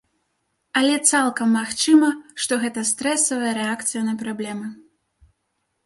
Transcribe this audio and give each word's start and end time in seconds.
Але 0.79 0.95
цалкам 1.11 1.53
магчыма, 1.59 2.09
што 2.45 2.53
гэта 2.65 2.87
стрэсавая 2.95 3.53
рэакцыя 3.61 4.01
на 4.09 4.13
праблемы. 4.27 4.67